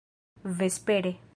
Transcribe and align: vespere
vespere 0.49 1.19